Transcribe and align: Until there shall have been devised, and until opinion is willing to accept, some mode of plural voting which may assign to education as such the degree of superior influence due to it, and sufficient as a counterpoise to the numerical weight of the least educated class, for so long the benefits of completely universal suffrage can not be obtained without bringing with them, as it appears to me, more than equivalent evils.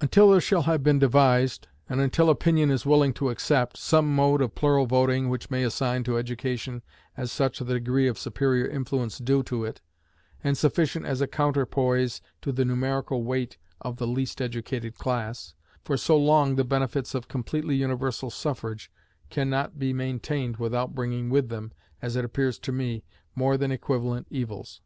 Until 0.00 0.30
there 0.30 0.40
shall 0.40 0.62
have 0.62 0.84
been 0.84 1.00
devised, 1.00 1.66
and 1.88 2.00
until 2.00 2.30
opinion 2.30 2.70
is 2.70 2.86
willing 2.86 3.12
to 3.14 3.28
accept, 3.28 3.76
some 3.76 4.14
mode 4.14 4.40
of 4.40 4.54
plural 4.54 4.86
voting 4.86 5.28
which 5.28 5.50
may 5.50 5.64
assign 5.64 6.04
to 6.04 6.16
education 6.16 6.80
as 7.16 7.32
such 7.32 7.58
the 7.58 7.74
degree 7.74 8.06
of 8.06 8.16
superior 8.16 8.68
influence 8.68 9.18
due 9.18 9.42
to 9.42 9.64
it, 9.64 9.80
and 10.44 10.56
sufficient 10.56 11.04
as 11.06 11.20
a 11.20 11.26
counterpoise 11.26 12.20
to 12.40 12.52
the 12.52 12.64
numerical 12.64 13.24
weight 13.24 13.58
of 13.80 13.96
the 13.96 14.06
least 14.06 14.40
educated 14.40 14.96
class, 14.96 15.54
for 15.82 15.96
so 15.96 16.16
long 16.16 16.54
the 16.54 16.62
benefits 16.62 17.12
of 17.12 17.26
completely 17.26 17.74
universal 17.74 18.30
suffrage 18.30 18.92
can 19.28 19.50
not 19.50 19.76
be 19.76 19.90
obtained 19.90 20.58
without 20.58 20.94
bringing 20.94 21.30
with 21.30 21.48
them, 21.48 21.72
as 22.00 22.14
it 22.14 22.24
appears 22.24 22.60
to 22.60 22.70
me, 22.70 23.02
more 23.34 23.56
than 23.56 23.72
equivalent 23.72 24.28
evils. 24.30 24.80